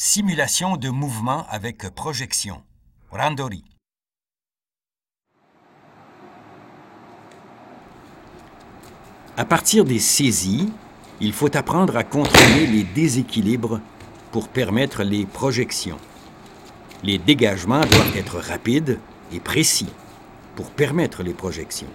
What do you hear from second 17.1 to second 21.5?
dégagements doivent être rapides et précis pour permettre les